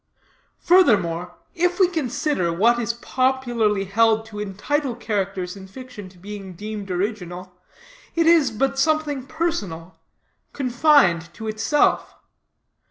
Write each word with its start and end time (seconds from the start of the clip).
Furthermore, 0.61 1.35
if 1.53 1.79
we 1.79 1.87
consider, 1.87 2.51
what 2.51 2.79
is 2.79 2.93
popularly 2.93 3.85
held 3.85 4.25
to 4.25 4.39
entitle 4.39 4.95
characters 4.95 5.55
in 5.55 5.67
fiction 5.67 6.09
to 6.09 6.17
being 6.17 6.53
deemed 6.53 6.89
original, 6.89 7.53
is 8.15 8.49
but 8.49 8.79
something 8.79 9.27
personal 9.27 9.99
confined 10.53 11.31
to 11.35 11.47
itself. 11.47 12.15